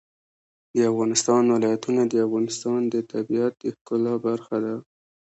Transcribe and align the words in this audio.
د 0.73 0.75
افغانستان 0.91 1.43
ولايتونه 1.55 2.01
د 2.07 2.13
افغانستان 2.25 2.79
د 2.93 2.95
طبیعت 3.11 3.53
د 3.59 3.65
ښکلا 3.75 4.13
برخه 4.25 4.55
ده. 4.65 4.75